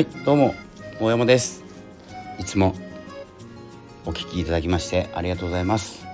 [0.00, 0.54] はいどうも
[0.98, 1.62] 大山です。
[2.38, 2.74] いつも
[4.06, 6.06] お聞きいただきましてありがとうございます。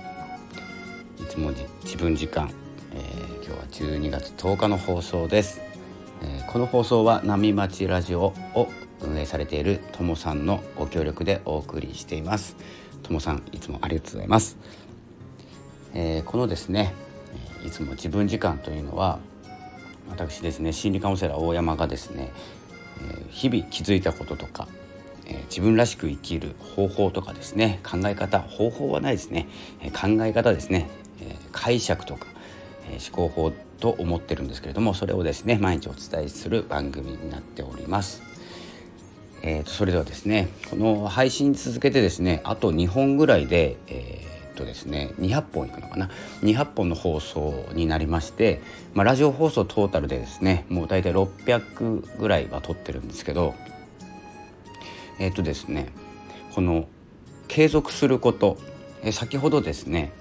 [1.21, 1.53] いつも
[1.85, 2.51] 自分時間、
[2.91, 5.61] えー、今日は12月10日の放送です、
[6.21, 8.67] えー、この放送は波町ラジオを
[8.99, 12.57] 運営されているともさんのご協力でお送りしています。
[13.03, 14.57] ともさんいつもありがとうございます、
[15.93, 16.93] えー、このですね
[17.65, 19.19] いつも自分時間というのは
[20.09, 22.33] 私ですね心理カウンセラー大山がですね
[23.29, 24.67] 日々気づいたこととか
[25.49, 29.47] 自分らしく生きる方法とかですね考え方方法はないですね
[29.93, 30.89] 考え方ですね
[31.51, 32.27] 解釈とか
[32.89, 38.23] 思考法と思ってるんですけれどもそれをですね毎日お伝えする番組になっております。
[39.43, 46.09] えー、とそれではですねこの配信続けてですねあと2本ぐらいで、えーとですね200本いくのかな
[46.41, 48.61] ？200本の放送になりまして、
[48.93, 53.55] まあ、ラジオ放送トータルでですねもう大体600ぐらいは撮ってるんですけど
[55.19, 55.89] えっ、とですね
[56.53, 56.87] この
[57.47, 58.57] 継続すること、
[59.03, 60.11] え先ほどですね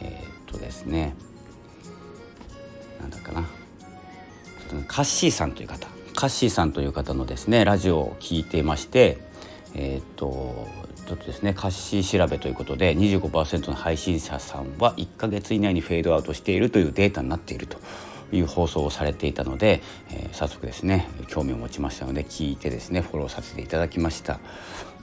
[0.00, 1.14] えっ、とですね
[3.00, 3.46] なんだかな
[4.86, 9.18] カッシーさんという方カッシーさんという方のですねラジオを聞いていまして
[9.74, 10.66] えっ、と
[11.08, 17.78] ちょっとですねカッシー調べということで25%の配信者さんは1ヶ月以内にフェードアウトしているというデータになっていると
[18.30, 24.38] いう放送をされていたので、えー、早速ですね興味を持ちましたので聞いてですねフォローさせていただきました。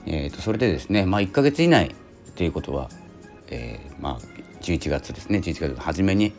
[0.06, 1.92] えーと、それでですね、まあ、1ヶ月以内
[2.36, 2.88] ということは、
[3.48, 4.18] えー、まあ、
[4.60, 6.32] 11月ですね11月の初めに、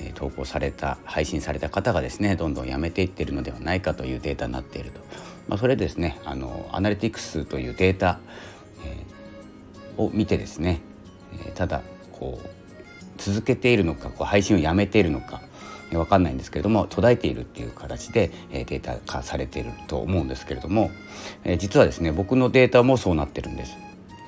[0.00, 5.00] えー、投稿された配信された方がですねどんどんやめていってるのではないかというデータになっていると、
[5.46, 8.20] まあ、それですねあのアナリティクスというデータ
[10.04, 10.80] を見てですね、
[11.46, 12.48] えただこう
[13.18, 15.42] 続けているのかこう配信をやめているのか
[15.90, 20.90] 分かんないんですけれども途絶えているっていう形で、えデータ化されていると思うんですけれども、
[21.44, 23.76] え実はですね僕のデータもそうなってるんです。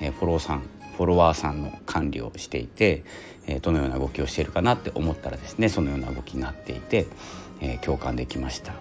[0.01, 0.63] えフォローさん
[0.97, 3.03] フォロワーさんの管理をしていて、
[3.47, 7.07] えどのような動きをしているかなって思ったらですねそのような動きになっていて、
[7.61, 8.73] え共感できました。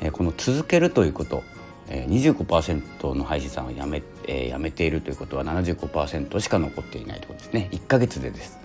[0.00, 1.44] えこの続けるということ
[1.88, 8.58] え25%の配信さんはやめ,、えー、やめているということは75%しか残っていないということですね1ヶ月でです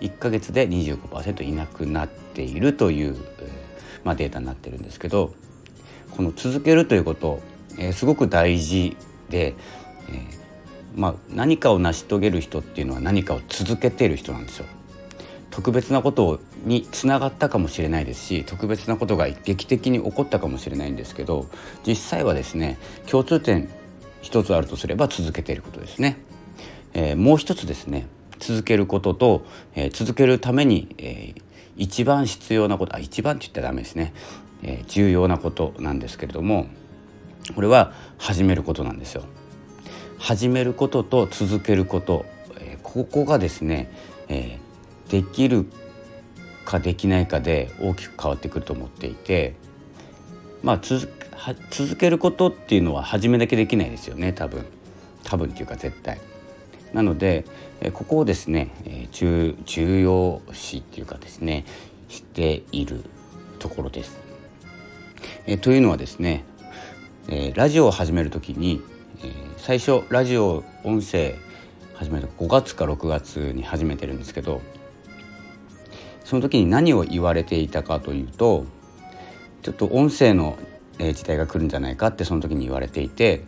[0.00, 3.50] 1ヶ月で25%いなくなっているという、えー
[4.04, 5.34] まあ、データになってるんですけど
[6.10, 7.40] この続けるということ、
[7.78, 8.96] えー、すごく大事
[9.28, 9.54] で、
[10.08, 10.38] えー
[10.94, 14.66] まあ、何かを成し遂げる人っていうのは何かを続けている人なんですよ。
[15.58, 21.48] 特別なことにつながったかもしれないですし特別なことが劇的に起こったかもしれないんですけど
[21.84, 23.68] 実際はですね共通点
[24.22, 26.18] 一つあるとすれば続けていることですね。
[26.94, 28.06] えー、もう一つですね
[28.38, 31.42] 続けることと、えー、続けるために、えー、
[31.76, 34.14] 一番必要なことあ一番って言ったらダメですね、
[34.62, 36.68] え重要なことなんですけれども
[37.56, 39.24] これは始めることなんですよ。
[40.18, 42.26] 始めることと続けること、
[42.60, 43.90] えここがですね、
[44.28, 44.57] え
[45.08, 45.66] できる
[46.64, 49.54] かできないかで大きく変わってくると思っていて
[50.62, 51.10] まあ続
[51.70, 54.66] 続けることっていうのは初めだけできないですよね多分
[55.24, 56.20] 多分っていうか絶対。
[56.92, 57.44] なので
[57.92, 58.70] ここをですね
[59.12, 61.64] 重重要視っていうかですね
[62.08, 63.04] している
[63.58, 64.18] ところです。
[65.46, 66.44] えというのはですね、
[67.28, 68.80] えラジオを始める時に、
[69.22, 71.34] え最初ラジオ音声
[71.94, 74.60] 始めた5月か6月に始めてるんですけど
[76.28, 78.66] その時に何を言われていたかというと
[79.62, 80.58] ちょっと音声の
[80.98, 83.44] 時代が来るんじゃないかってその時に言われていて、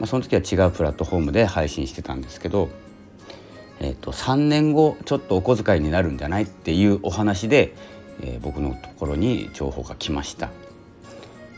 [0.00, 2.70] まあ、その時は違うプラットフォームで配信してたんですけど、
[3.78, 7.76] えー、と3年後ちょっとお小遣いになるんじゃないっていうお話で、
[8.20, 10.50] えー、僕のところに情報が来ました。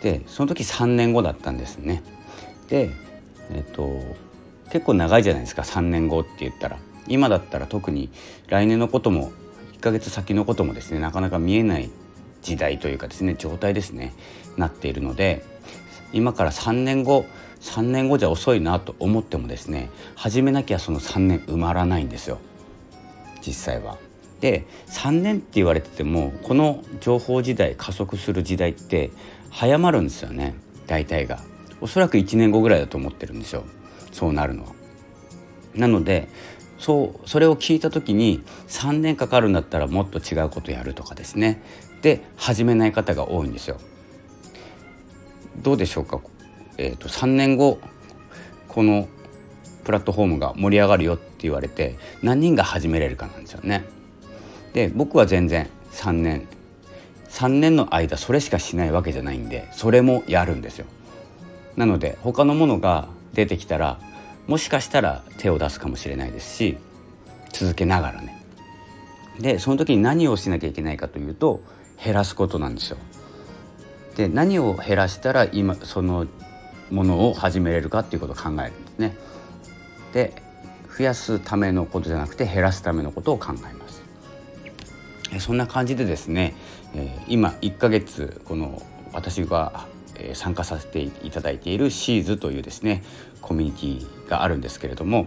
[0.02, 2.02] でその時3年後だったんですね。
[2.68, 2.90] で、
[3.50, 3.88] えーと
[4.70, 6.76] 結構長いじゃないですか3年後って言ったら。
[7.06, 8.10] 今だったら特に
[8.48, 9.30] 来年のことも
[9.84, 11.90] ヶ月先のこともですねなかなか見えない
[12.40, 14.14] 時代というかですね状態ですね
[14.56, 15.44] なっているので
[16.14, 17.26] 今から3年後
[17.60, 22.38] 3年後じゃ遅いなと思ってもですね始めなきゃその3年埋まらないんですよ
[23.46, 23.98] 実際は。
[24.40, 29.10] で3年って言われててもこの情報時代加速する時代って
[29.50, 30.54] 早まるんですよね
[30.86, 31.40] 大体が。
[31.80, 33.64] おそらく1年後ぐらいだと思ってるんですよ
[34.12, 34.72] そうなるのは。
[35.74, 36.28] なので
[36.78, 41.62] そうそれを聞いた時に3年かかるんだったらもっと違うことやるとかですね
[42.02, 43.78] で始めない方が多いんですよ。
[45.62, 46.20] どうでしょうか、
[46.76, 47.78] えーと、3年後
[48.68, 49.08] この
[49.84, 53.84] プラットフォームが盛り上がるよって言われて何人が始めれるかなんですよね。
[54.72, 56.48] で僕は全然3年
[57.30, 60.86] 3年の間それしかしないわけじゃないんでそれもやるんですよ。
[61.76, 63.98] なので他のものが出てきたら
[64.46, 66.78] もしかしたら手を出すかもしれないですし
[67.52, 68.44] 続けながらね
[69.40, 71.60] でその時に何をしなきゃいけないかというと
[72.02, 72.98] 減らすことなんですよ。
[74.16, 76.26] で何を減らしたら今その
[76.90, 79.16] ものを始めれるかっていうことを考えるんですね。
[80.12, 80.42] で
[80.96, 84.04] 増やすためのことじゃなくて減らすためのことを考えます。
[85.40, 86.54] そんな感じでですね、
[87.26, 88.82] 今1ヶ月この
[89.12, 89.88] 私が
[90.34, 93.02] 参加させていただいているシーズというですね
[93.40, 95.26] コミュニティがあるんですけれども、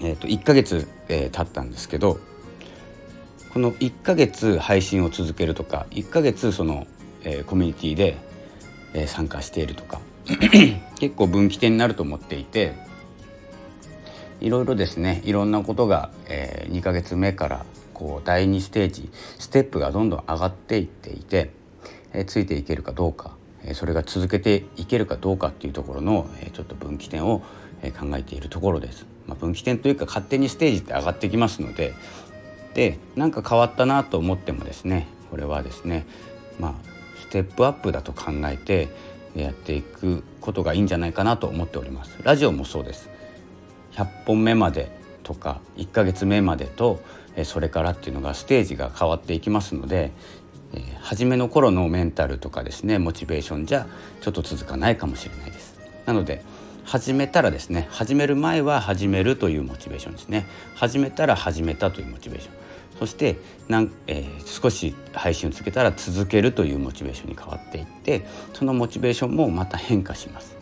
[0.00, 2.18] えー、と1ヶ月、えー、経ったんですけど
[3.52, 6.86] この1ヶ月配信を続けるとか1ヶ月その、
[7.22, 8.16] え、コミュニティで、
[8.94, 10.00] え、参加しているとか
[10.98, 12.72] 結構分岐点になると思っていて
[14.40, 21.50] いろいろですねいろんなことが、え、2ヶ月目からこう第2ステージステップがどんどん上がっていっていて、
[22.12, 27.42] え、ついていけるかどうか、え、それが続けていけるかどうかっていうところの、え、ちょっと分岐点を、
[27.82, 29.06] え、考えているところです。
[29.26, 31.94] まあ、分岐点というか勝手にステージって上がってきますので
[32.74, 36.06] でなんか変わったなと思ってもですねこれはですね
[36.58, 36.74] まあ
[37.20, 38.88] ステップアップだと考えて
[39.34, 42.18] やっていくことがいいんじゃないかなと思っております。
[42.22, 43.08] ラジオもそうです
[43.92, 44.90] 100本目まで
[45.22, 47.00] とか1ヶ月目までと
[47.44, 50.12] それからっていうのがステージが変わっていきますので
[51.00, 53.86] 初めの頃のメンタルとかですねモチベーションじゃ
[54.20, 55.78] ちょっと続かないかもしれないです。
[56.06, 56.42] なので
[56.84, 60.46] 始めたらですね始める前は始めるというモチベーションですね。
[60.74, 62.54] 始めたら始めたというモチベーション。
[62.98, 63.36] そして
[63.68, 70.56] なん、えー、少し配信をつけたら続けるというモチベーションに変わっていってそのモチベーションもまた変化します。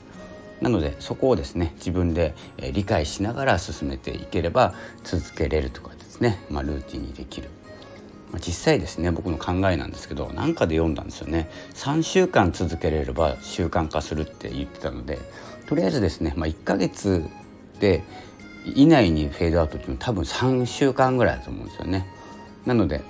[0.60, 2.34] なのでそこをですね自分で
[2.72, 4.74] 理解しながら進めていければ
[5.04, 7.48] 続けれるとかですね、まあ、ルーティンにできる、
[8.32, 15.18] まあ、実際ですね僕の考えなんですけど何かで読んだんですよね3週間続けれれば習慣化するって言ってたので
[15.66, 17.24] とりあえずですね、まあ、1ヶ月
[17.80, 18.04] で
[18.74, 22.06] 以内にフェードアウトっていうのは多分3週間ぐらいだと思うんですよね。
[22.66, 23.00] なので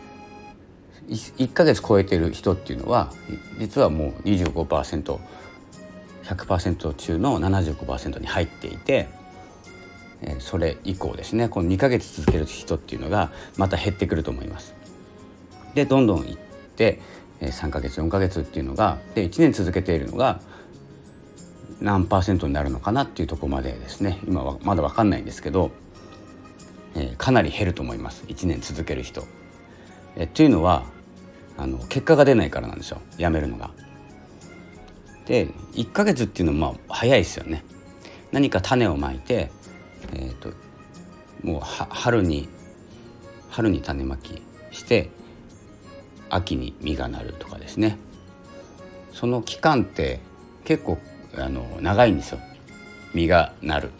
[1.08, 3.12] 1ヶ月超えてる人っていうのは
[3.58, 5.18] 実はもう25%。
[6.36, 9.08] 100%中の75%に入っていて
[10.38, 14.74] それ以降ですねこの2ヶ月続ける人っていうのがまた減ってくると思います。
[15.74, 16.36] でどんどんいっ
[16.76, 17.00] て
[17.40, 20.40] 3ヶ月4ヶ月っていうのがで1年続けているのが
[21.80, 25.70] 何パーセントになるのかなっていうとこまでですね今はまだ分かんないんですけど、
[26.94, 29.24] えー、かなり減ると思います1年続ける人。
[30.16, 30.84] えっていうのは
[31.56, 33.70] あの結果が出ないからなんですよやめるのが。
[35.26, 37.64] で1ヶ月っていうのはまあ早いですよね。
[38.32, 39.50] 何か種をまいて、
[40.12, 40.52] えーと、
[41.42, 42.48] もう春に
[43.50, 45.10] 春に種まきして
[46.30, 47.98] 秋に実がなるとかですね。
[49.12, 50.20] その期間って
[50.64, 50.98] 結構
[51.36, 52.40] あの長いんですよ。
[53.14, 53.90] 実がなる。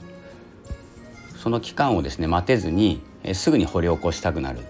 [1.37, 4.61] その期間をですね待てずにえすぐに掘り起こしたくなる。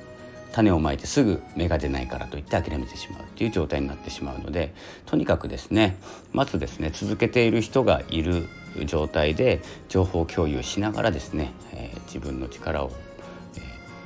[0.52, 4.74] 種をまいてすぐ芽が出ないからといって諦めてしまうという状態になってしまうので
[5.06, 5.96] とにかくですね
[6.32, 8.48] まずですね続けている人がいる
[8.84, 12.92] 状態で情報共有しながらですね、えー、自分の力を、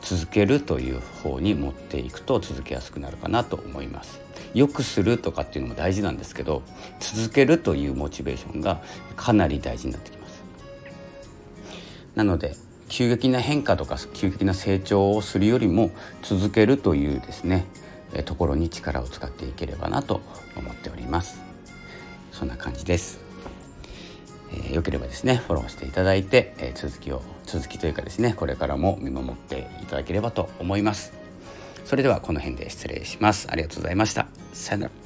[0.05, 4.21] 続けるという方に持っていくと続けやすくなるかなと思います。
[4.53, 6.63] よくするとかっていうのも大事なんですけど
[7.01, 8.83] 続けるというモチベーションが
[9.17, 10.45] かなり大事になってきます。
[12.15, 12.55] なので
[12.89, 15.91] 急激な変化とか急激な成長をするよりも
[16.23, 17.67] 続けるというですね
[18.25, 20.21] ところに力を使っていければなと
[20.57, 21.41] 思っております
[22.31, 23.24] そんな感じです、
[24.55, 31.13] えー、よければですねフォローしていただいて、えー、続きを続きというかですねこれからも見守っていただければと思います。
[31.85, 33.47] それではこの辺で失礼します。
[33.51, 34.27] ありがとうございました。
[34.53, 35.04] さよなら。